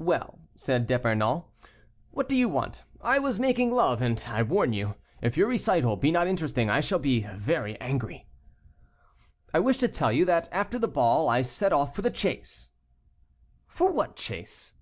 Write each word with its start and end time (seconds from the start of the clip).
"Well," 0.00 0.40
said 0.56 0.88
D'Epernon, 0.88 1.44
"what 2.10 2.28
do 2.28 2.34
you 2.34 2.48
want? 2.48 2.82
I 3.00 3.20
was 3.20 3.38
making 3.38 3.70
love, 3.72 4.02
and 4.02 4.20
I 4.26 4.42
warn 4.42 4.72
you, 4.72 4.96
if 5.22 5.36
your 5.36 5.46
recital 5.46 5.94
be 5.94 6.10
not 6.10 6.26
interesting 6.26 6.68
I 6.68 6.80
shall 6.80 6.98
be 6.98 7.20
very 7.36 7.80
angry." 7.80 8.26
"I 9.54 9.60
wish 9.60 9.76
to 9.76 9.86
tell 9.86 10.10
you 10.10 10.24
that 10.24 10.48
after 10.50 10.80
the 10.80 10.88
ball 10.88 11.28
I 11.28 11.42
set 11.42 11.72
off 11.72 11.94
for 11.94 12.02
the 12.02 12.10
chase." 12.10 12.72
"For 13.68 13.92
what 13.92 14.16
chase?" 14.16 14.74